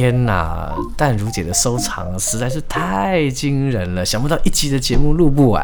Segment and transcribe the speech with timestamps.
[0.00, 5.62] 天哪，淡如姐的收藏实在是太惊人了，想不到一集的节目录不完。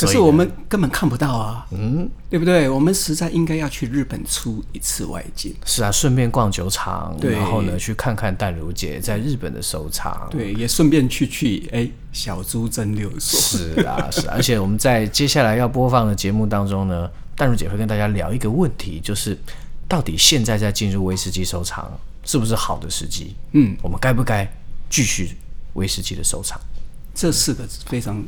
[0.00, 2.68] 可是我们根本看不到啊，嗯，对不对？
[2.68, 5.54] 我们实在应该要去日本出一次外景。
[5.64, 10.28] 是啊，顺便逛酒厂，然后呢，去看看淡如姐在日本的收藏。
[10.30, 13.40] 对，也顺便去去哎，小猪真六所。
[13.40, 14.34] 是啊，是啊。
[14.36, 19.38] 而且我们在接下来要播放的节目当中呢，淡如姐会跟大家聊一个问题，就是
[19.88, 21.90] 到底现在在进入威士忌收藏
[22.28, 23.34] 是不是好的时机？
[23.52, 24.46] 嗯，我们该不该
[24.90, 25.30] 继续
[25.72, 26.60] 威士忌的收藏？
[27.14, 28.22] 这是个非常。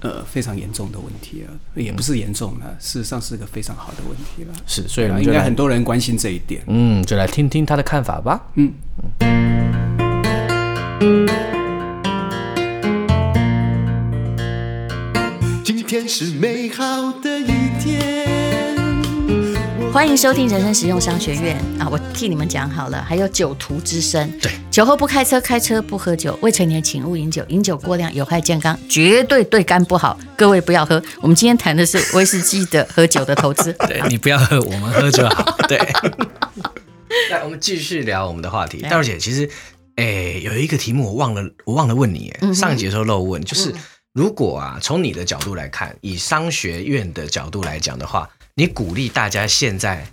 [0.00, 4.52] 呃，非常严重的问题啊，也不是严重啊，事实上是个非常好的问题了。
[4.66, 6.60] 是，所以应该很多人关心这一点。
[6.66, 8.48] 嗯，就来听听他的看法吧。
[8.54, 8.72] 嗯。
[15.62, 18.21] 今天是美好的一天。
[19.92, 21.86] 欢迎收听人生实用商学院啊！
[21.86, 24.26] 我替你们讲好了，还有酒徒之声。
[24.40, 31.00] 对，酒后不开车，开车不喝酒，未成年请勿饮酒，饮酒过量有害健康，绝对对肝不好，各位不要喝。
[31.20, 33.70] 我们今天谈的是威士忌的喝酒的投资。
[33.86, 35.54] 对，你不要喝，我们喝就好。
[35.68, 35.76] 对，
[37.30, 38.80] 来，我们继续聊我们的话题。
[38.80, 39.46] 淡如姐，其实，
[39.96, 42.30] 哎，有一个题目我忘了，我忘了问你。
[42.40, 43.74] 哎，上一集的时候漏问，就是
[44.14, 48.26] 如果啊，从你的角度来看，以商学院的角度来讲的话。
[48.54, 50.08] 你鼓励大家现在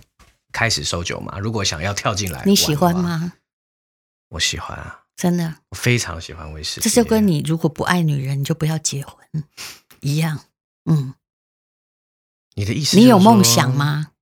[0.52, 1.38] 开始收酒吗？
[1.38, 3.34] 如果想要跳进来，你喜欢吗？
[4.30, 6.88] 我喜欢啊，真的，我非常喜欢威士忌。
[6.88, 9.16] 这就跟你如果不爱女人，你就不要结婚
[10.00, 10.40] 一样。
[10.90, 11.14] 嗯，
[12.54, 12.96] 你的意思？
[12.96, 14.12] 你有梦想吗？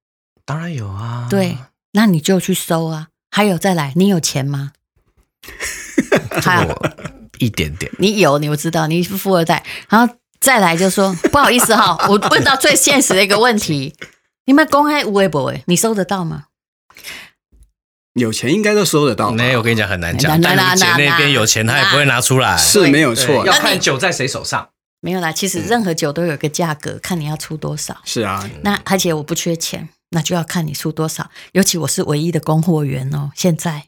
[0.45, 1.29] 当然有啊。
[1.31, 1.59] 对，
[1.93, 3.09] 那你就去收啊。
[3.31, 4.73] 还有再来，你有钱吗？
[6.43, 6.75] 还有
[7.39, 7.93] 一点点。
[7.99, 9.65] 你有，你我知道，你是富二代。
[9.89, 10.17] 然后。
[10.41, 13.95] 再来就说不好意思哈， 我问到最现实的一个问题：
[14.47, 16.45] 你们公开微博，你收得到吗？
[18.15, 19.31] 有钱应该都收得到。
[19.31, 20.41] 没有，我跟你讲很难讲。
[20.41, 22.57] 淡如姐那边有钱，他也不会拿出来。
[22.57, 24.71] 是没有错，要看酒在谁手上。
[25.01, 27.97] 没有啦，其实任何酒都有个价格，看你要出多少。
[28.05, 31.31] 是啊，那而且我不缺钱，那就要看你出多少。
[31.53, 33.85] 尤其我是唯一的供货员哦，现在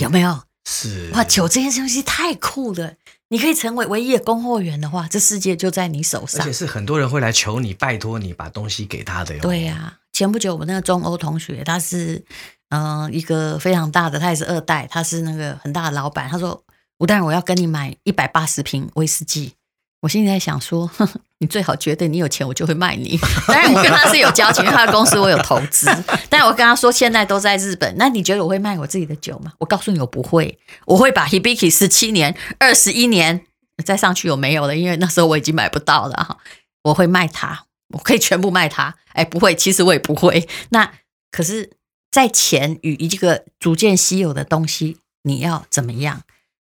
[0.00, 0.42] 有没有？
[0.64, 2.94] 是哇，酒这件东西太酷了。
[3.32, 6.42] 你可以成为唯一的供货员的话，这世界就在你手上。
[6.42, 9.40] 而且是很多人会来求你，拜托你把东西给他的哟。
[9.40, 12.22] 对呀、啊，前不久我们那个中欧同学，他是
[12.68, 16.28] 嗯、呃、一个非常大的，他也是二代，他是那个很大的老板。
[16.28, 16.62] 他说
[17.00, 19.54] ：“吴大人，我要跟你买一百八十瓶威士忌。”
[20.02, 20.90] 我现在想说，
[21.38, 23.16] 你最好觉得你有钱，我就会卖你。
[23.46, 25.86] 当然，我跟他是有交情，他的公司我有投资。
[26.28, 29.52] 但我跟他说，现在都在日本，那你觉得我会卖我自己的酒吗？
[29.58, 30.58] 我告诉你，我不会。
[30.86, 33.46] 我会把 Hibiki 十七年、二十一年
[33.84, 34.76] 再上去，有没有了？
[34.76, 36.36] 因为那时候我已经买不到了哈。
[36.82, 38.96] 我会卖它，我可以全部卖它。
[39.12, 40.48] 哎，不会，其实我也不会。
[40.70, 40.92] 那
[41.30, 41.70] 可是，
[42.10, 46.22] 在钱与一个逐渐稀有的东西，你要怎么样？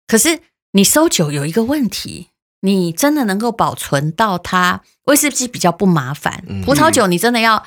[0.09, 0.41] 可是
[0.73, 2.31] 你收酒有一个问题。
[2.61, 4.81] 你真的能够保存到它？
[5.05, 7.65] 威士忌比较不麻烦，葡萄酒你真的要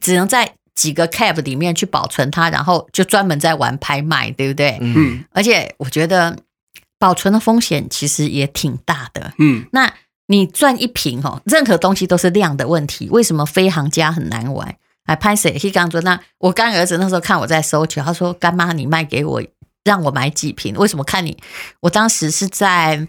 [0.00, 4.78] 只能在几个 cap 里面去保存它，然后就专门在玩拍卖，对不对？
[4.80, 6.36] 嗯，而且我觉得
[6.98, 9.32] 保存的风险其实也挺大的。
[9.38, 9.92] 嗯，那
[10.26, 13.08] 你赚一瓶哦，任何东西都是量的问题。
[13.10, 14.74] 为什么飞行家很难玩？
[15.06, 15.56] 来拍谁？
[15.56, 19.40] 他刚说那我干儿子那时候看我在收酒，他说干妈你卖给我，
[19.84, 20.74] 让我买几瓶？
[20.74, 21.38] 为什么看你？
[21.80, 23.06] 我当时是在。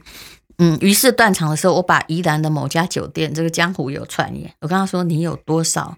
[0.60, 5.98] 嗯，于是断肠的时候，我把宜兰的某家酒店，这个江湖有传言，我跟他说：“你有多少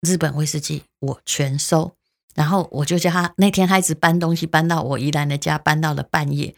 [0.00, 1.92] 日本威士忌，我全收。”
[2.34, 6.54] 然后我就叫他那天他一直搬东西搬到我宜兰的家，搬到了半夜。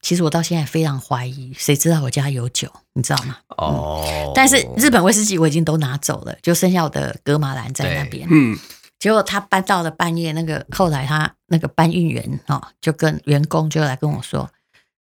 [0.00, 3.36] 其实我到现在非常怀疑，谁知道我家有酒，你知道吗？
[3.58, 4.32] 哦、嗯。
[4.34, 8.26] 但是日本威士忌我已经都拿走了，就剩下我的格马兰在那边。
[8.30, 8.58] 嗯。
[8.98, 14.50] 结果他搬到了半夜，那个后来他那个搬运员哦，就跟员工就来跟我说：“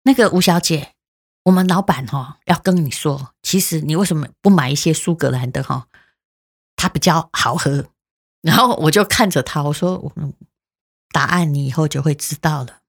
[0.05, 0.89] 那个吴小姐。”
[1.43, 5.87] 我们老板哈要跟你说，其实你为什么不买一些苏格兰的哈？
[6.75, 7.85] 它比较好喝。
[8.41, 10.13] 然后我就看着他，我说
[11.11, 12.79] ：“答案你以后就会知道了。”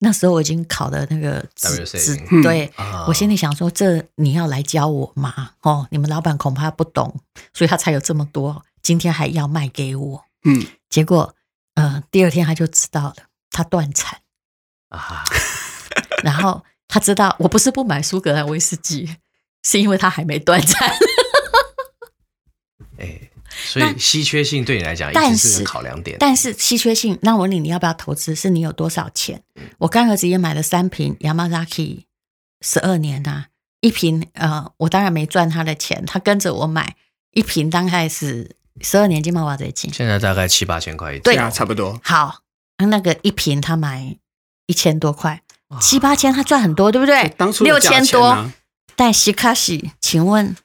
[0.00, 2.72] 那时候我已经考了那个执执，对，
[3.08, 5.52] 我心里想说：“这你要来教我吗？
[5.62, 7.20] 哦，你们老板恐怕不懂，
[7.52, 8.64] 所以他才有这么多。
[8.80, 11.34] 今天还要卖给我。”嗯，结果
[11.74, 13.16] 呃，第二天他就知道了，
[13.50, 14.20] 他断产
[14.90, 15.24] 啊，
[16.22, 16.64] 然后。
[16.88, 19.16] 他知道我不是不买苏格兰威士忌，
[19.62, 20.90] 是因为他还没断产。
[22.98, 26.16] 哎，所以稀缺性对你来讲一直是考量点。
[26.18, 28.34] 但是稀缺性，那我问你，你要不要投资？
[28.34, 29.42] 是你有多少钱？
[29.78, 32.04] 我干儿子也买了三瓶 Yamazaki，
[32.60, 33.46] 十二年呐、啊，
[33.80, 36.96] 一瓶呃，我当然没赚他的钱，他跟着我买
[37.32, 42.00] 一瓶，大概是十二年金毛瓦贼金，现在大概七八千块一，对啊，差不多。
[42.02, 42.40] 好，
[42.78, 44.16] 那个一瓶他买
[44.66, 45.42] 一千多块，
[45.80, 47.34] 七八千他赚很多，对不对？
[47.36, 48.50] 当初六千多，
[48.96, 50.56] 但西卡西，请问，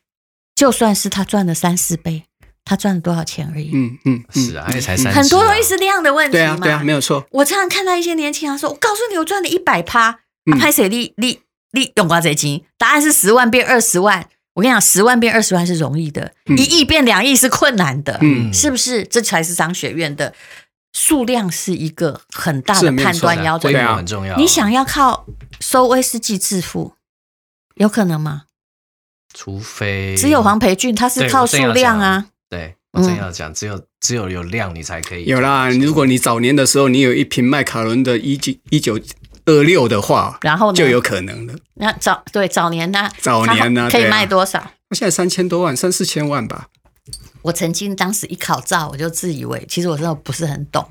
[0.56, 2.24] 就算是他赚了三四倍，
[2.64, 3.72] 他赚了多少钱而已？
[3.74, 6.42] 嗯嗯，是啊，也才三，很多东西是量的问题嘛。
[6.42, 7.26] 对啊，对啊，没有错。
[7.32, 10.20] 我常常看到一些年轻人说：“我告诉你，我赚了一百趴，
[10.58, 11.42] 拍谁利利
[11.72, 12.64] 利用瓜贼金？
[12.78, 14.28] 答案是十万变二十万。
[14.56, 19.04] 我跟你讲，十万变二十万是容易的，一亿变两亿是困难的，嗯，是不是？
[19.04, 20.34] 这才是商学院的。”
[20.94, 24.38] 数量是一个很大的判断标准，规模很重要。
[24.38, 25.26] 你想要靠
[25.60, 26.94] 收威士忌致富，
[27.76, 28.44] 有可能吗？
[29.34, 32.28] 除非只有黄培俊，他是靠数量啊。
[32.48, 35.26] 对，我真要讲，只有只有有量，你才可以。
[35.26, 39.00] 有啦，如果你早年的时候，你有一瓶麦卡伦的一九一九
[39.46, 41.56] 二六的话，然后就有可能了。
[41.74, 43.10] 那早对早年呢？
[43.20, 43.90] 早年呢？
[43.90, 44.60] 可以卖多少？
[44.90, 46.68] 那现在三千多万，三四千万吧。
[47.44, 50.90] 我曾经当时一考照，我就自以为其实我真的不是很懂，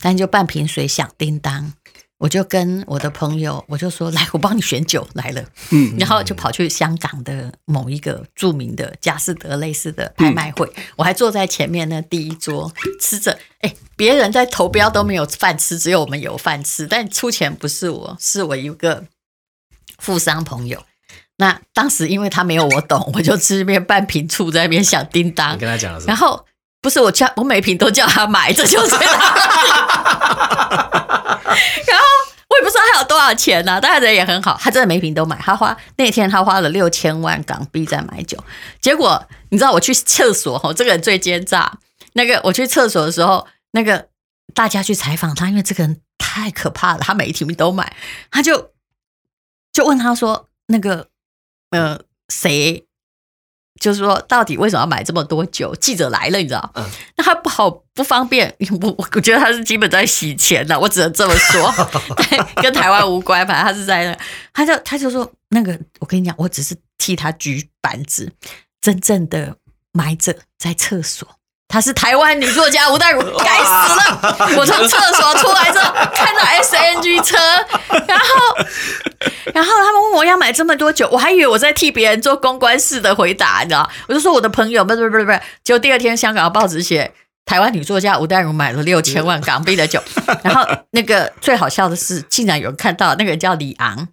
[0.00, 1.72] 但就半瓶水响叮当，
[2.18, 19.06] 我就跟我的朋友我就说，来，我帮你选酒来了，嗯，然后就跑去香港的某一个著名的佳士得类似的拍卖会，我还坐在前面那第一桌吃着，哎，别人在投标都没有饭吃，只有我们有饭吃，但出钱不是我，是我一个
[19.98, 20.84] 富商朋友。
[21.36, 25.54] 那当时因为他没有我懂，我就吃边半瓶醋在那边响叮当。
[25.54, 26.08] 你跟他讲了什么？
[26.08, 26.46] 然后
[26.80, 28.94] 不是我叫，我每瓶都叫他买，这就是。
[28.94, 29.08] 然
[31.98, 32.04] 后
[32.48, 35.36] 我也不知道他有多少钱呢、啊，但他人也很好，他真的每瓶都买。
[35.38, 38.38] 他花那天他花了六千万港币在买酒，
[38.80, 41.78] 结果你知道我去厕所吼，这个人最奸诈。
[42.12, 44.06] 那个我去厕所的时候，那个
[44.54, 47.96] 大家去采访他，因为这个人太可怕了，他每一瓶都买，
[48.30, 48.70] 他就
[49.72, 51.08] 就问他说那个。
[51.74, 52.86] 呃，谁
[53.80, 55.74] 就是说，到底为什么要买这么多酒？
[55.74, 56.70] 记者来了，你知道？
[56.74, 56.84] 嗯，
[57.16, 61.72] 那他不好不方便，我我觉得他是基本在洗钱的，我只能这么说，
[62.62, 63.46] 跟台湾无关。
[63.46, 64.18] 反正他是在那，
[64.52, 68.32] 他就他就说那个，我跟你讲，我只是替他举板子，
[68.80, 69.56] 真正的
[69.92, 71.28] 买者在厕所。
[71.74, 74.38] 她是台湾女作家吴淡如，该死了！
[74.56, 77.36] 我从厕所出来之后，看到 SNG 车，
[78.06, 78.56] 然后，
[79.52, 83.90] 然后他们问我要买这么多酒，我还以为我在替别人做公关式的回答，你知道？
[84.06, 87.12] 我就说我的朋友，不是不是不是，结果第二天香港的报纸写
[87.44, 90.00] 台湾女作家吴淡如买了六千万港币的酒，
[90.44, 94.06] 然后那个最好笑的是，竟然有人看到那个人叫李昂，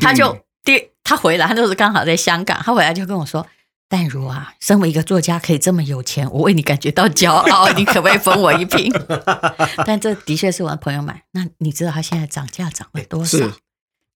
[0.00, 3.44] 他就第他回来，他就是刚好在香港，他回来就跟我说。
[3.88, 7.72] 淡如啊，身为一个作家可以这么有钱，我为你感觉到骄傲。
[7.74, 8.92] 你可不可以分我一瓶？
[9.86, 11.24] 但这的确是我的朋友买。
[11.32, 13.38] 那你知道他现在涨价涨了多少？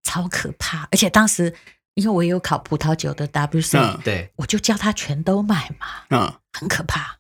[0.03, 0.89] 超可怕！
[0.91, 1.55] 而且当时
[1.95, 5.87] 因为我也有考葡萄酒的 WC，、嗯、对，我就叫他全都买嘛。
[6.11, 7.19] 嗯，很可怕。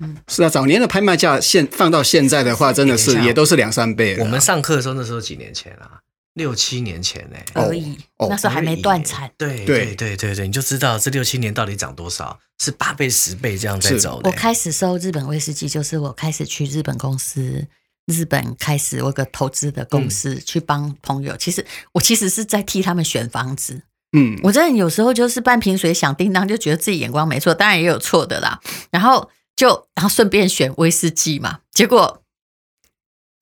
[0.00, 4.24] 嗯，是啊，早年的拍卖价现放到现在的话，真的是也都是两三倍了。
[4.24, 6.00] 我们上课的时候，那时候几年前啊。
[6.34, 9.30] 六七年前呢，而已，那时候还没断产。
[9.36, 14.30] 对对对对对，你就知道这六七年到底涨多少，是八倍十倍这样在走的。
[14.30, 17.66] 我开始收日本威士忌，就是我开始去日本公司，
[18.06, 21.36] 日本开始我有个投资的公司去帮朋友。
[21.36, 23.82] 其实我其实是在替他们选房子。
[24.16, 28.60] 嗯，我真的有时候就是半瓶水响叮当，就觉得自己眼光没错，当然也有错的啦。
[28.90, 32.22] 然后就然后顺便选威士忌嘛，结果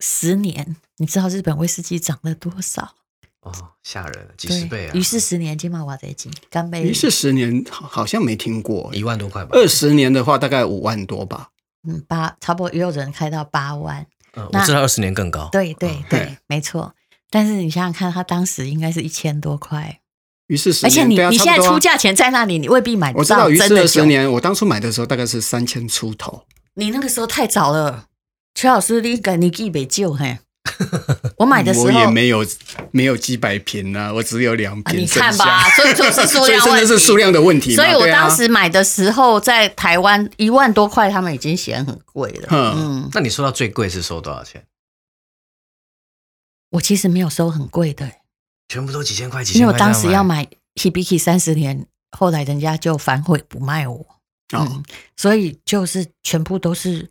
[0.00, 0.76] 十年。
[0.98, 2.94] 你知道日本威士忌涨了多少？
[3.40, 3.52] 哦，
[3.82, 4.94] 吓人了，几十倍啊！
[4.94, 6.82] 于是十年金马瓦贼金干杯。
[6.82, 9.50] 于是十年好像没听过，一万多块吧。
[9.52, 11.50] 二十年的话大概五万多吧。
[11.88, 14.04] 嗯，八差不多也有人开到八万。
[14.34, 15.48] 嗯，我知道二十年更高。
[15.52, 16.94] 对对对，没错。
[17.30, 20.00] 但是你想想看，他当时应该是一千多块。
[20.48, 23.20] 于是十年，而且你你现在出价钱在那里，你未必买得到。
[23.20, 26.42] 我知道，于是二十年，我当初买的时候大概是三千出头。
[26.74, 28.08] 你那个时候太早了，
[28.54, 30.38] 邱老师，你敢你记没救嘿？
[31.36, 32.44] 我买的时候我也没有
[32.90, 35.00] 没有几百瓶啊，我只有两瓶。
[35.00, 37.74] 你看吧， 所以就是数量问题，真的是数量的问题。
[37.74, 42.48] 所以我当时买的时候，在台湾一万多块，他们已经嫌很贵了。
[42.50, 44.64] 嗯，那你收到最贵是收多少钱？
[46.70, 48.10] 我其实没有收很贵的，
[48.68, 49.60] 全部都几千块，几千块。
[49.60, 54.06] 因为我当时要买 Hibiki 三十年，后来人家就反悔不卖我。
[54.56, 54.82] 嗯，
[55.16, 57.10] 所以就是全部都是。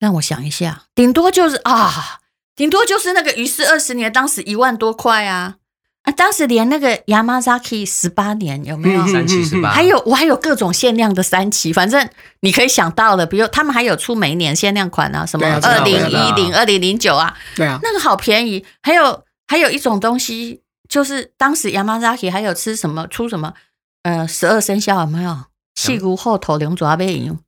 [0.00, 2.20] 让我想一下，顶多就是啊。
[2.58, 5.54] 顶多就是那个于是二十年，当时一万多块啊
[6.02, 6.10] 啊！
[6.10, 9.06] 当时连那个 Yamazaki 十八年有没有？
[9.06, 12.08] 三七十八，还有我还有各种限量的三期，反正
[12.40, 18.66] 你可以想到的，比如他们还有出每一年限量款啊，什么二零一零、二零零九啊，对啊，那个好便宜。
[18.82, 23.54] 还有还有一种东西，就是当时 Yamazaki 还有吃什么出什么
[24.02, 25.44] 呃十二生肖有没有？
[25.76, 27.38] 细骨后头龙爪背影。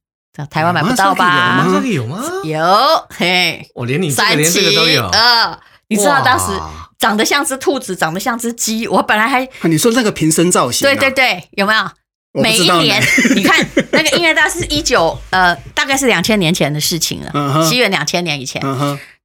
[0.47, 1.65] 台湾买不到吧？
[1.67, 2.23] 这个有吗？
[2.45, 5.07] 有，嘿，我连你这个三连这个都有。
[5.09, 11.91] 呃，你知道当时哇长得像只兔子，长得像只鸡，我本来还啊你说那个瓶身造型、啊，对对对，有没有？
[12.33, 13.03] 每一年
[13.35, 18.63] 你看那个音乐大师一九呃，大概是两千年前的事情了，西元两千年以前，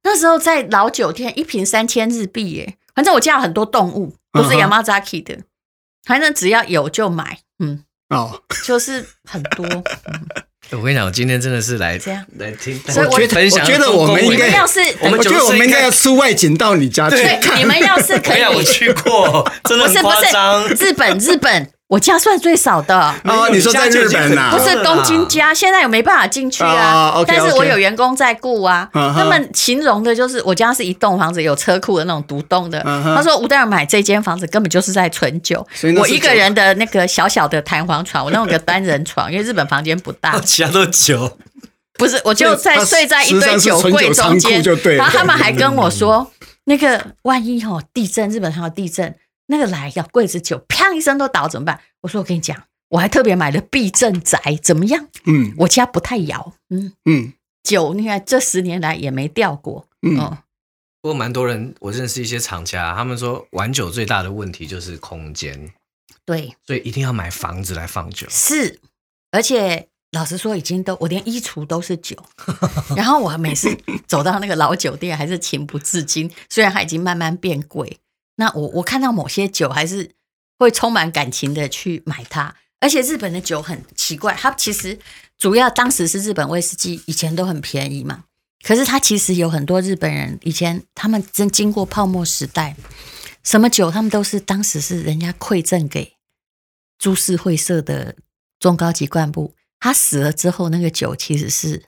[0.02, 5.38] 那时候在老酒店一瓶三千日币耶，反正我见了很多动物，都是嗯哼 Yamazaki 的，
[6.04, 9.64] 反正只要有就买，嗯，哦，就是很多。
[10.72, 17.58] 我跟你讲，我今天真的是来这样来听，所以我觉得我觉得我们应该要是我们我觉得我们应该要出外景到你家去对，看。
[17.58, 20.68] 你们要是可以， 我去过，真的很不是不夸张。
[20.68, 23.14] 是日本日本，我家算最少的。
[23.24, 27.14] 哦，你说在日本呐、不是东京家，现在也没办法进去啊。
[27.26, 28.88] 但是我有员工在雇啊。
[28.92, 32.80] 他们形容的就是我家是一栋房子，有车库的那种独栋的。
[32.82, 35.64] 他说吴代尔买这间房子根本就是在存酒
[35.96, 41.38] 我一个人的那个小小的弹簧床，我弄个单人床，因为日本房间不大， 其他都酒，
[41.96, 44.60] 不是我就在睡在一堆酒柜中间。
[44.60, 46.32] 就对然后他们还跟我说，
[46.64, 49.14] 那个万一哦地震，日本还有地震，
[49.46, 51.80] 那个来要柜子酒，砰一声都倒怎么办？
[52.02, 55.08] 我说我跟你讲，我还特别买了避震宅，怎么样？
[55.24, 55.54] 嗯。
[55.58, 57.32] 我家不太摇，嗯，嗯。
[57.62, 60.18] 酒你看这十年来也没掉过，嗯。
[60.18, 60.38] 哦，
[61.02, 65.72] 不过蛮多人，我认识一些厂家，他们说玩酒最大的问题就是空间，
[66.24, 68.26] 对，所以一定要买房子来放酒。
[68.30, 68.80] 是，
[69.32, 72.16] 而且老实说，已经都我连衣橱都是酒，
[72.96, 73.76] 然后我每次
[74.06, 77.98] 走到那个老酒店，还是情不自禁，虽然它已经慢慢变贵，
[78.36, 80.12] 那我我看到某些酒还是
[80.58, 84.98] 会充满感情的去买它，而且日本的酒很奇怪，它其实
[85.36, 88.24] 主要当时是日本威士忌，以前都很便宜嘛，
[88.62, 92.76] 可是它其实有很多日本人以前他们真经过泡沫时代，
[93.42, 96.14] 什么酒他们都是当时是人家馈赠给
[96.98, 98.16] 株式会社的
[98.58, 101.84] 中高级干部，他死了之后，那个酒其实是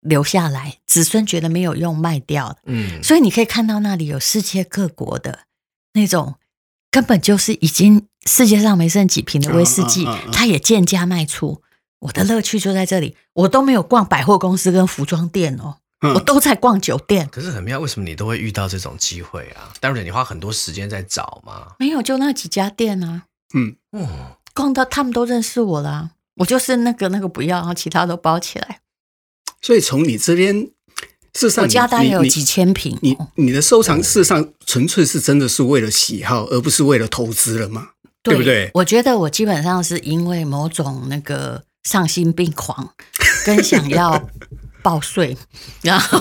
[0.00, 2.58] 留下来，子孙觉得没有用卖掉的。
[2.66, 5.40] 嗯，所以你可以看到那里有世界各国的
[5.96, 6.36] 那种，
[6.90, 11.62] 根本就是已经世界上没剩几瓶的威士忌它也贱价卖出。
[12.00, 17.26] 我的乐趣就在这里，我都没有逛百货公司跟服装店哦，嗯我都在逛酒店。
[17.32, 19.72] 可是很妙，为什么你都会遇到这种机会啊？
[19.80, 21.74] 当然，你花很多时间在找嘛。
[21.78, 23.24] 没有，就那几家店啊，
[23.54, 24.06] 嗯，嗯，
[24.54, 26.10] 逛到他们都认识我啦。
[26.36, 28.80] 我就是那个那个不要，然后其他都包起来。
[29.62, 30.70] 所以从你这边，
[31.36, 32.96] 事实上你我家大概有你几千瓶。
[33.02, 37.88] 你哦你的收藏事实上纯粹是真的是为了喜好，而不是为了投资了嘛？
[38.22, 38.70] 对不对？
[38.74, 42.92] 我觉得我基本上是因为某种那个丧心病狂，
[43.44, 44.28] 跟想要
[44.86, 45.36] 报税，
[45.82, 46.20] 然后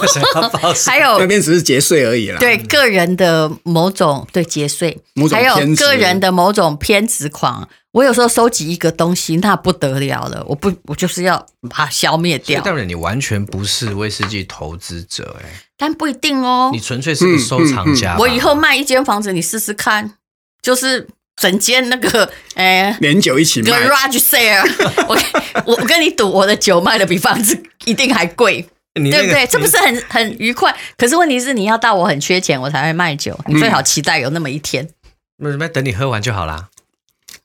[0.87, 2.39] 还有那边只是节税而已啦。
[2.39, 7.69] 对个人的某种对节税，某种还有个人的某种偏执狂。
[7.91, 11.37] 我有时候收集一个东西，那不得了了，我不，我就是要
[11.69, 12.59] 把它消灭掉。
[12.61, 16.71] 代表你完全不是威士忌投资者、欸，哎，但不一定哦。
[16.73, 16.79] 你。
[16.79, 20.13] 纯粹是个收藏家吧、我以后卖一间房子，你试试看，
[20.63, 22.95] 就是整间那个， 哎。
[23.01, 24.63] 连酒一起卖，Garage sale，
[25.07, 25.17] 我
[25.65, 28.65] 我我跟你赌，我的酒卖的比房子一定还贵，
[28.99, 29.47] 你那个对不对？
[29.47, 30.75] 这不是很很愉快？
[30.97, 33.37] 可是问题是，你要到我很缺钱，我才会卖酒。
[33.47, 34.87] 你最好期待有那么一天。
[35.37, 36.69] 那那等你喝完就好啦，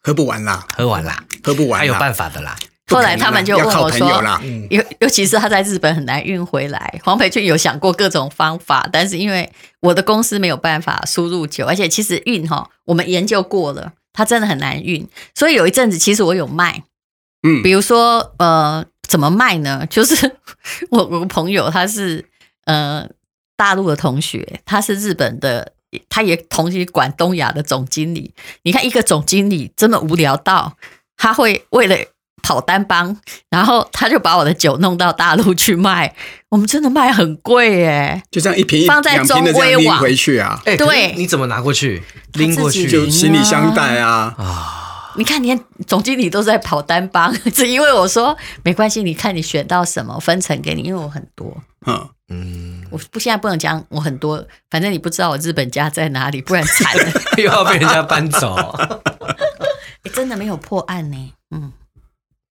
[0.00, 2.56] 喝不完啦，喝完啦，喝不完啦，还有办法的啦。
[2.90, 4.22] 后来他们就问我说
[4.70, 16.84] 尤尤其是他在日本很难运回来，黄培俊有想过各种方法，但是因为我的公司没有办法输入酒，而且其实运哈，我们研究过了，它真的很难运，所以有一阵子其实我有卖。
[17.42, 19.86] 嗯比如说，呃，怎么卖呢？
[19.88, 20.36] 就是
[20.90, 22.22] 我我个朋友他是
[22.66, 23.08] 呃
[23.56, 25.72] 大陆的同学，他是日本的，
[26.10, 28.34] 他也同时管东亚的总经理。
[28.64, 30.76] 你看，一个总经理真的无聊到，
[31.16, 31.96] 他会为了
[32.42, 33.16] 跑单帮，
[33.48, 36.14] 然后他就把我的酒弄到大陆去卖。
[36.50, 42.02] 我们真的卖很贵耶，就这样一瓶一放在中威网回去啊，哎、对你怎么拿过去？
[42.32, 44.76] 拎过去就行李箱带啊，啊？
[45.16, 51.56] 你看，连总经理都在跑单帮， 只因为我说没关系，你看你选到什么分成给你，因为我很多。
[51.86, 57.12] 嗯，嗯，我不现在不能讲我很多，反正你不知道我日本家在哪里，不然惨了。
[57.38, 58.54] 又要被人家搬走，
[60.02, 61.32] 欸真的没有破案呢。
[61.50, 61.72] 嗯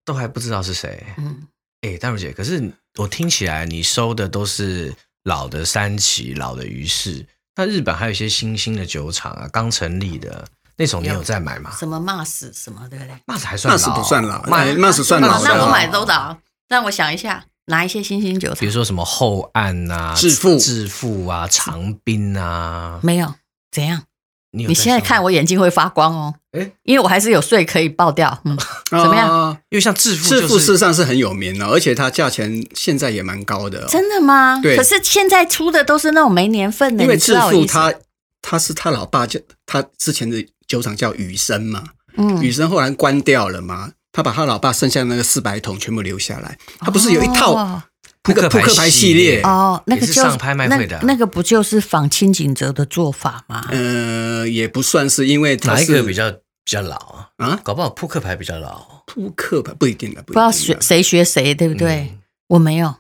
[0.10, 1.06] 都还不知道是谁。
[1.18, 1.48] 嗯，
[1.82, 4.92] 哎、淡如姐，可是我听起来你收的都是
[5.24, 7.24] 老的三旗、老的余市，
[7.56, 11.72] 那日本还有一些新兴的酒厂啊，刚成立的那种，你有在买吗？
[11.78, 15.48] 什么 Mars 什么对不对？？Mas 还算那老，是不算老，那哎那是算老的。
[15.48, 16.36] 那我买都老。
[16.68, 18.72] 让我想一下，哪一些新兴酒厂比如？
[18.72, 23.36] 说什么后岸啊、致富致富啊、长滨啊，没有，
[23.72, 24.04] 怎样？
[24.52, 26.34] 你有你现在看我，我眼睛会发光哦。
[26.52, 28.42] 哎因为我还是有税可以爆掉。
[28.46, 28.58] 嗯，
[28.90, 29.58] 怎么样？
[29.70, 33.86] 因为像致富，致富事实上是很有名的，而且它价钱现在也蛮高的。
[33.88, 34.60] 真的吗？
[34.64, 34.76] 对。
[34.76, 37.04] 可是现在出的都是那种没年份的。
[37.04, 37.94] 因为致富他
[38.42, 41.84] 他是他老爸叫他之前的酒厂叫雨生嘛，
[42.18, 46.58] 嗯，雨生后来关掉了嘛，他把他老爸剩下的那个四百桶全部留下来。
[46.80, 47.82] 他不是有一套
[48.28, 53.66] 那个扑克牌系列哦，那个就是上拍卖会的，那个不就是仿清景泽的做法吗？
[53.72, 56.34] 呃，也不算是，因为哪一个比较？
[56.70, 59.02] 比较老啊啊，搞不好扑克牌比较老。
[59.08, 62.12] 扑克牌不一定的，不知道学谁学谁，对不对？
[62.12, 62.98] 嗯、我没有，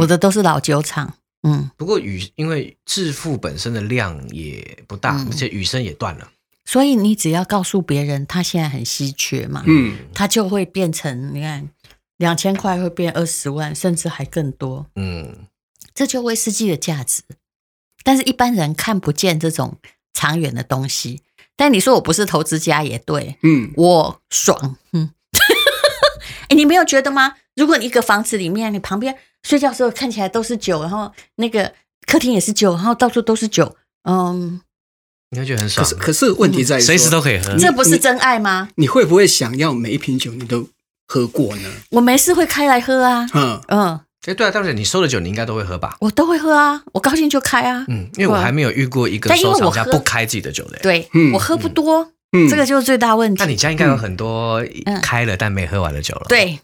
[0.00, 1.14] 我的都是老酒厂。
[1.44, 6.32] 嗯，不过雨因为致富本身的量也不大，嗯、而且雨声也断了，
[6.64, 11.70] 所以你只要告诉别人他现在很稀缺嘛，嗯，他就会变成你看
[12.16, 14.84] 两千块会变二十万，甚至还更多。
[14.96, 15.46] 嗯，
[15.94, 17.22] 这就威士忌的价值，
[18.02, 19.78] 但是一般人看不见这种
[20.12, 21.22] 长远的东西。
[21.58, 25.10] 但你说我不是投资家也对，嗯，我爽，嗯，
[26.48, 27.34] 哎，你没有觉得吗？
[27.56, 31.74] 如果你一个房子里面，你旁边睡觉的时候看起来都是酒，然后那个
[32.06, 33.74] 客厅也是酒，然后到处都是酒，
[34.08, 34.60] 嗯，
[35.30, 35.84] 你会觉得很爽。
[35.84, 38.68] 可是，可是问题在于，随时都可以喝，这不是真爱吗？
[38.76, 40.68] 你会不会想要每一瓶酒你都
[41.08, 41.68] 喝过呢？
[41.90, 44.00] 我没事会开来喝啊，嗯嗯。
[44.28, 45.96] 哎，对啊，当然你收的酒你应该都会喝吧？
[46.00, 47.86] 我都会喝啊，我高兴就开啊。
[47.88, 50.78] 嗯，因为我还没有遇过一个收藏家不开自己的酒的。
[50.82, 52.12] 对，我喝不多，
[52.50, 53.42] 这个就是最大问题。
[53.42, 54.62] 那你家应该有很多
[55.02, 56.26] 开了但没喝完的酒了。
[56.28, 56.60] 对，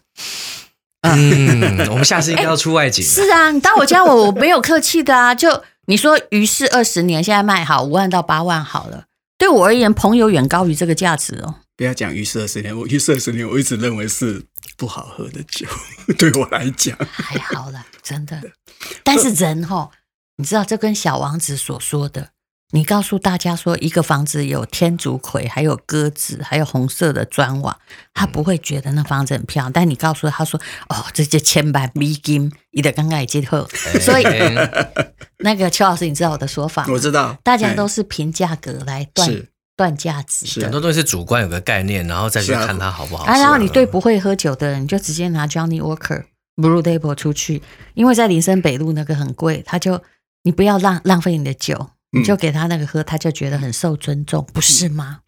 [1.01, 3.03] 嗯， 我们下次应该要出外景。
[3.03, 5.33] 是啊，你到我家我我没有客气的啊。
[5.35, 9.05] 就你说于是二十年现在卖好五万到八万好了，
[9.39, 11.55] 对我而言朋友远高于这个价值哦。
[11.75, 14.43] 不要讲于是二十年，我于是二十年我一直认为是。
[14.77, 15.65] 不好喝的酒，
[16.17, 18.41] 对我来讲还好了，真的。
[19.03, 19.89] 但是人哈，
[20.37, 22.29] 你知道这跟小王子所说的，
[22.71, 27.79] 你告诉大家说一个房子有天竺葵，还有鸽子，还有红色的砖瓦，
[28.13, 29.71] 他不会觉得那房子很漂亮。
[29.71, 33.67] 但你告诉他说，哦，这些千百美金，你的刚刚已经喝。
[34.01, 34.23] 所以
[35.39, 36.93] 那个邱老师，你知道我的说法吗？
[36.93, 39.29] 我知道，大家都是凭价格来断。
[39.75, 43.25] 断价值是很多东西是主观有个概念，然后再去看它好不好。
[43.25, 46.23] 啊，然后你对不会喝酒的人，你就直接拿 Johnny Walker
[46.55, 47.61] Blue Label 出去，
[47.93, 50.01] 因为在林森北路那个很贵，他就
[50.43, 55.19] 你不要浪浪费你的酒，你就给他那个喝，他就觉得很受尊重，不是吗？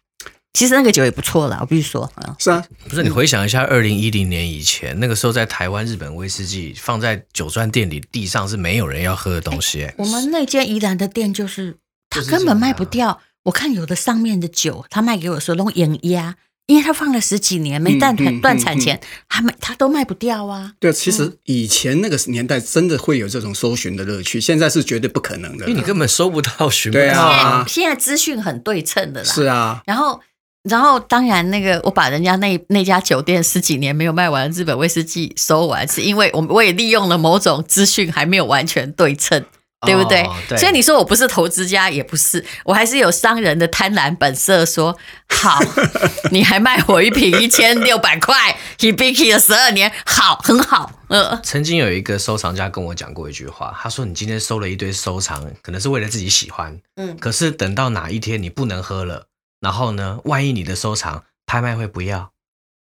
[0.54, 2.10] 其实那个酒也不错啦，我必须说。
[2.38, 9.88] 是啊，不是你回想一下，二零一零年以前那个时候，在台湾日本威士忌放在酒专店里地上是没有人要喝的东西。
[9.98, 11.76] 我们那间宜兰的店就是，
[12.08, 13.20] 它根本卖不掉。
[13.48, 20.74] 我看有的上面的酒，他卖给我的时候都延压，因为他放了十几年没断断断产前，他卖他都卖不掉啊。
[20.78, 27.04] 对，其实以前那个年代真的会有这种搜寻的乐趣，现在是绝对不可能的，因为你根本搜不到、寻不到。
[27.04, 29.32] 对啊，现在资讯很对称的啦。
[29.32, 30.20] 是啊，然后
[30.64, 39.42] 然后当然那个我把人家那那家酒店十几年没有卖完的日本威士忌收完，是因为我我也利用了某种资讯还没有完全对称。
[39.86, 40.22] 对不对？
[40.22, 44.78] 哦、对，所以你说我不是投资家，也不是，我还是有商人的贪婪本色说。
[44.78, 44.96] 说
[45.28, 45.58] 好，
[46.30, 50.92] 你还卖我一瓶一千六百块，Hibiki 了十二年，好，很好。
[51.08, 59.26] 呃，曾经有一个收藏家跟我讲过一句话，他说：“你今天收了一堆收藏，可能是为了自己喜欢，嗯，可是等到哪一天你不能喝了，
[59.60, 62.30] 然后呢，万一你的收藏拍卖会不要，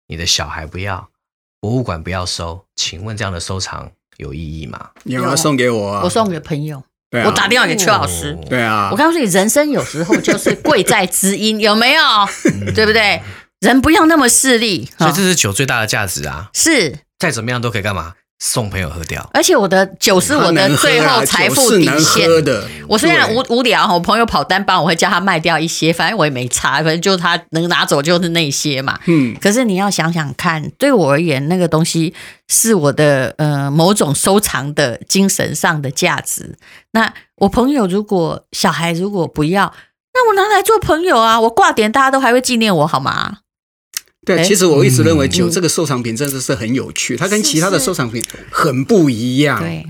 [0.07, 1.09] 你的小孩不要，
[1.61, 4.89] 博物馆不要收，请问这样的收藏？”有意义吗？
[5.03, 6.01] 你有没有送给我啊？
[6.03, 6.83] 我送给朋友。
[7.11, 8.37] 对啊，我打电话给邱老师。
[8.49, 12.01] 对啊，我告诉你，人生有时候就是贵在知音，有没有？
[12.73, 13.21] 对不对？
[13.59, 14.89] 人不要那么势利。
[14.97, 16.49] 所以这是酒最大的价值啊！
[16.53, 18.13] 是，再怎么样都可以干嘛？
[18.39, 22.29] 送朋友喝掉，而且我的酒是我的最后财富底线。
[22.87, 28.99] 我虽然无无聊，我朋友跑单帮，我会叫他卖掉一些，反正我也没差，反正就他能拿走就是那些嘛。
[29.05, 32.13] 嗯，可是你要想想看，对我而言，那个东西
[32.49, 36.57] 是我的呃某种收藏的精神上的价值。
[36.91, 39.73] 那我朋友如果小孩如果不要，
[40.13, 43.37] 那我拿来做朋友啊，我挂点大家都还会纪念我，好吗？
[44.25, 49.61] 对，其实我一直认为酒这个收藏品真的是很有趣，它跟其他的收藏品很不一样。
[49.61, 49.85] 对，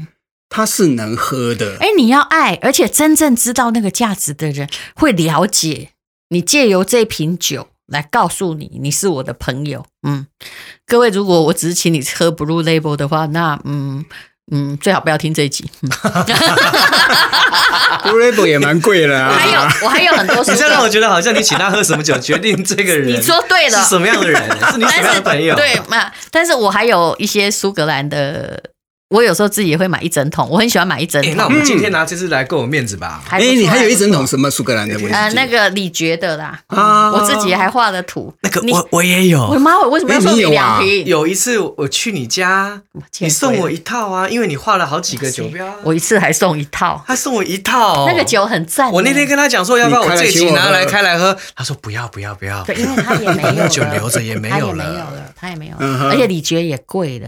[0.49, 1.77] 它是能喝的。
[1.79, 5.91] 哎，你要爱，而且真正知道那个价值的人会了解
[6.29, 9.85] 你，借由这瓶酒来告诉你，你是我的朋友。
[10.05, 10.27] 嗯，
[10.85, 14.05] 各位，如果我只是请你喝 Blue Label 的话，那嗯。
[14.51, 15.67] 嗯，最好不要听这一集。
[18.03, 19.33] Blue Label 也蛮贵的啊。
[19.35, 20.37] 还有，我还有很多。
[20.43, 23.07] 你这让我觉得好像你请他喝什么酒，决定这个人。
[23.07, 24.41] 你说对了，是什么样的人？
[24.71, 25.55] 是你什么样的朋友？
[25.57, 26.11] 对嘛？
[26.29, 28.61] 但是我还有一些苏格兰的
[29.09, 31.35] 我有时候自己也会买一整桶，我很喜欢买一整桶。
[31.37, 33.21] 那我们今天拿这支来够我面子吧？
[33.29, 35.13] 哎，你还有一整桶什么苏格兰的威士忌？
[35.13, 38.33] 呃，那个李觉的啦，啊我自己还画了图。
[38.41, 39.45] 那个我我也有。
[39.45, 41.05] 我妈，我为什么要送你两瓶？
[41.05, 42.81] 有一次我去你家，
[43.19, 45.71] 你送我一套啊，因为你画了好几个酒标。
[45.83, 48.07] 我一次还送一套，他送我一套。
[48.07, 48.91] 那个酒很赞。
[48.91, 51.37] 我那天跟他讲说，要不要我这期拿来开来喝？
[51.55, 52.63] 他说不要不要不要。
[52.63, 57.27] 对，因为他也没有了，酒留着也没有了，他也没有了，而且李爵也贵了。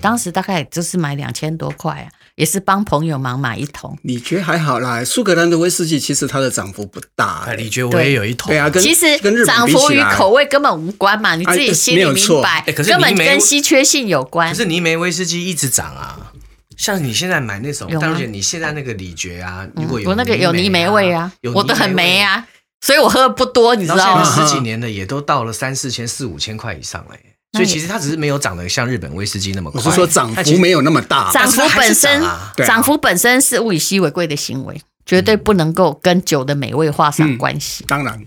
[0.00, 3.98] 当时大概就是买两千多块啊，也是帮朋友忙买一桶。
[4.02, 7.46] 李爵还好啦，苏格兰的威士忌其实它的涨幅不大。
[7.58, 8.50] 李爵我也有一桶。
[8.50, 12.64] 对啊，其实涨幅与口味根本无关嘛，你自己心里明白。
[12.72, 14.48] 根本跟稀缺性有关。
[14.48, 16.32] 可是泥煤威士忌一直涨啊，
[16.76, 22.46] 像你现在买那种，而且你现在那个李爵啊，如果有我那个有泥煤味啊，我的很霉啊，
[22.80, 24.24] 所以我喝的不多，你知道吗？
[24.24, 27.10] 十几年的也都到了三四千、四五千块以上了。
[27.52, 29.80] 所以其实它只是没有长得像日本威士忌那么快。
[29.80, 31.30] 我是说涨幅没有那么大。
[31.32, 32.22] 涨幅本身，
[32.66, 37.84] 涨幅本身是物以稀为贵的行为，绝对不能够跟酒的美味画上关系。
[37.88, 38.26] 当然，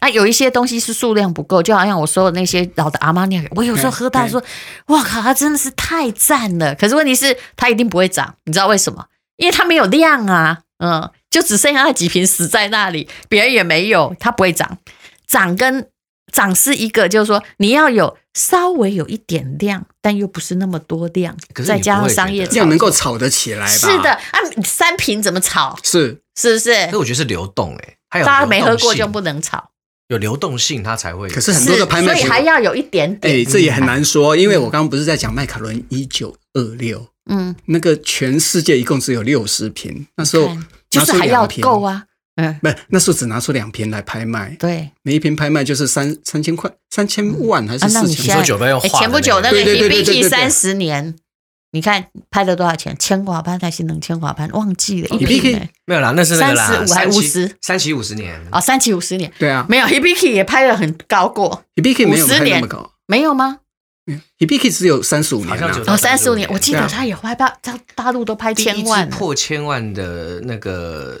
[0.00, 4.42] 啊，有一些东西是数量不够，就好像我说的那些老的阿玛尼，我有时候喝到说，
[4.86, 6.74] 哇靠，它真的是太赞了。
[6.76, 9.04] 可是问题是，它一定不会涨，你知道为什么？
[9.36, 14.78] 因为它没有量啊，嗯，就只剩下那几瓶死在那里，别人也没有，它不会涨。
[15.26, 15.88] 涨跟
[16.32, 18.16] 涨是一个，就是说你要有。
[18.32, 23.72] 稍微有一点量，但又不是那么多量，再加上商业，这样能够炒得起来吧？
[23.72, 25.76] 是的，啊，三瓶怎么炒？
[25.82, 26.72] 是是不是？
[26.84, 29.70] 所以我觉得是流动哎，还有大家没喝过就不能炒，
[30.06, 31.28] 有流动性它才会。
[31.28, 33.34] 可是很多的拍卖，所以还要有一点点。
[33.34, 40.56] 哎，这也很难说，因为我刚刚不是在讲麦卡伦一九二六，嗯，那个全世界一共只有六十瓶，那时候
[40.88, 42.04] 就是还要够啊。
[42.40, 48.24] 嗯，不，那时候只拿出两瓶来拍卖，对，每一瓶拍卖就是三三千块，三千万还是四千？
[48.24, 48.98] 你说酒标要画？
[48.98, 51.14] 前不久那个 Hibiki 三十年，
[51.72, 52.96] 你看拍了多少钱？
[52.98, 54.48] 千瓦潘还是两千瓦潘？
[54.52, 57.56] 忘记了，一瓶没有啦，那是那个啦，三十五还五十？
[57.60, 58.40] 三七五十年。
[58.50, 63.58] 啊，三七五十年，对啊，没有 Hibiki 也拍的很高过，Hibiki 没有拍那么高，没有吗
[64.38, 71.20] ？Hibiki 只有三十五年，哦，三十五年，我记得他也拍大，大大陆都拍千万，破千万的那个。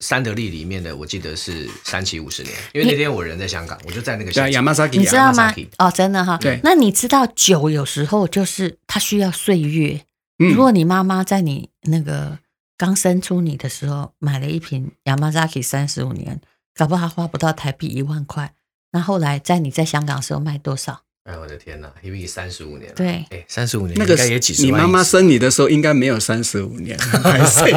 [0.00, 5.54] 三得利里面的，我记得是三七五十年，因为那天我人在香港，我就在那个亚麻沙基，你知道吗？
[5.78, 6.38] 哦，真的哈。
[6.38, 10.00] 对，那你知道酒有时候就是它需要岁月。
[10.38, 12.38] 如果你妈妈在你那个
[12.78, 16.40] 刚生出你的时候买了一瓶亚麻沙基三十五年，
[16.74, 18.54] 搞不好花不到台币一万块，
[18.92, 21.02] 那后来在你在香港的时候卖多少？
[21.24, 24.66] 哎，我的天哪！Hibiki 三十五年了，对，哎，三十五年，那个也几十万。
[24.68, 26.98] 你妈妈生你的时候应该没有三十五年，
[27.50, 27.68] 所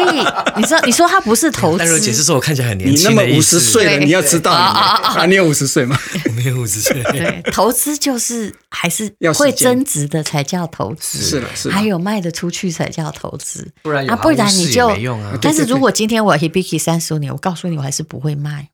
[0.00, 0.24] 以
[0.56, 1.78] 你说，你说他不是投资。
[1.78, 5.98] 但是解释说我看起来很年轻，你那么五十岁了，你要知道，啊， 你有五十岁吗？
[6.24, 7.02] 我没有五十岁。
[7.12, 11.70] 对，投资就是还是要会增值的才叫投资，是的，是。
[11.70, 15.38] 还有卖得出去才叫投资，不然啊，不然你就没用啊。
[15.42, 18.70] 但是如果今天我 Hibiki 三十五年，我告诉你，我还是不会卖。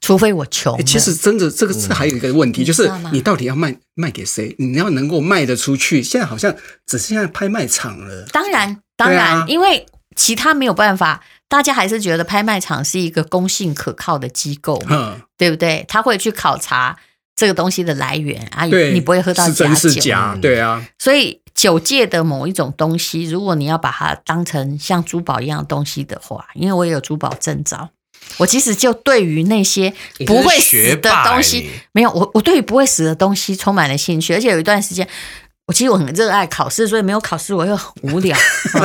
[0.00, 0.82] 除非我穷。
[0.84, 4.54] 其实真的，这个是还有一个问题，就是你到底要卖卖给谁？
[4.58, 6.02] 你要能够卖得出去。
[6.02, 6.54] 现在好像
[6.86, 8.26] 只剩下拍卖场了。
[8.32, 15.84] 当然，当然，因为其他没有办法，大家还是觉得拍卖场是一个公信可靠的机构，嗯，对不对？
[15.88, 16.96] 他会去考察
[17.34, 20.84] 这个东西的来源啊，你不会喝到假酒，对啊。
[20.98, 27.90] 所以酒界的某一种东西，如果你要把它当成像珠宝一样的东西的话，因为我也有珠宝证照。
[28.36, 29.92] 我其实就对于那些
[30.26, 35.08] 不会死的东西，没有我我对于不会死的东西充满了兴趣，而且有一段时间，
[35.66, 38.36] 我其实我很热爱考试，所以没有考试我又很无聊。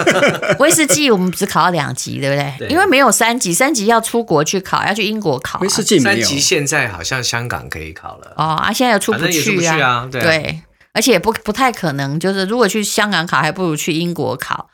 [0.60, 2.53] 威士忌我们只考到两级，对不对？
[2.60, 5.60] 对，因为没有三级，三级要出国去考，要去英国考。
[5.60, 6.25] 威士忌没有。
[6.25, 8.34] 三级现在好像香港可以考了。
[8.38, 10.62] 哦啊，现在又出不去啊，啊对，对，
[10.93, 14.69] 而且也不不太可能，就是如果去香港考，还不如去英国考。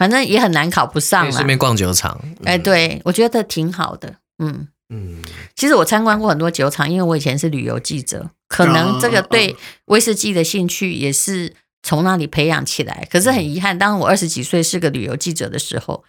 [0.00, 1.30] 反正也很难考不上了。
[1.30, 4.14] 顺便逛酒厂，哎，对，我觉得挺好的。
[4.38, 5.18] 嗯嗯，
[5.54, 13.06] 其实我参观过很多酒厂，因为我以前是旅游记者，可能这个对威士忌的兴趣也是从那里培养起来。
[13.12, 16.02] 可是很遗憾，当我二十几岁是个旅游记者的时候，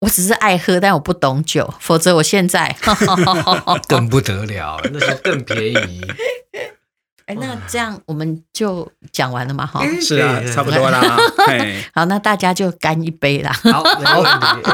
[0.00, 1.72] 我只是爱喝，但我不懂酒。
[1.80, 2.76] 否则我现在
[3.88, 6.02] 更不得了，那时候更便宜。
[7.28, 9.66] 哎，那这样我们就讲完了嘛？
[9.66, 10.98] 哈，是啊，差不多啦。
[11.94, 13.52] 好，那大家就干一杯啦。
[13.52, 14.22] 好，好，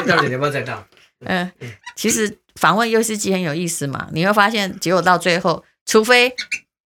[0.06, 0.86] 到底要不要再倒？
[1.26, 1.50] 嗯，
[1.96, 4.08] 其实访问威士忌很有意思嘛。
[4.12, 6.32] 你会发现，结果到最后，除非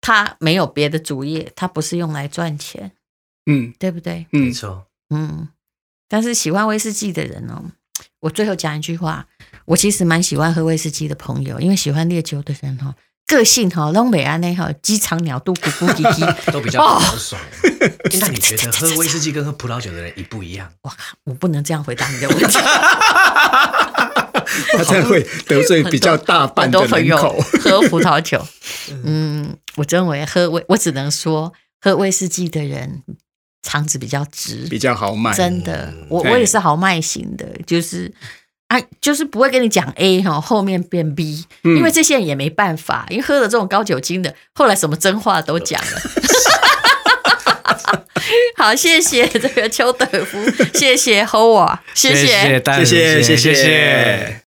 [0.03, 2.93] 他没有别的主业，他不是用来赚钱，
[3.47, 4.27] 嗯，对不对？
[4.31, 5.49] 没错，嗯。
[6.07, 7.65] 但是喜欢威士忌的人哦，
[8.21, 9.27] 我最后讲一句话，
[9.65, 12.95] 我其实蛮喜欢喝威士忌的朋友，因为喜欢烈酒的人哦。
[13.27, 17.37] 个性哈，东北安内哈，鸡肠鸟肚咕咕叽叽， 都比较保守。
[18.21, 20.71] 那你觉得喝威士忌跟喝葡萄酒的人一不一样？
[20.83, 22.59] 哇，我不能这样回答你的问题。
[24.77, 27.41] 他这样会得罪比较大半的人口。
[27.63, 28.47] 喝葡萄酒，
[29.05, 33.03] 嗯，我认为喝威，我只能说喝威士忌的人
[33.63, 35.33] 肠子比较直，比较豪迈。
[35.33, 38.13] 真的，我我也是豪迈型的，就是。
[38.69, 46.01] 啊，就是不会跟你讲 A 哈，后面变 B，因为这些人也没办法，因为喝了这种高酒精的，后来什么真话都讲了。
[48.57, 50.39] 好，谢谢这个邱德夫，
[50.73, 54.44] 谢谢 Howard，谢谢，谢谢，谢谢，谢谢。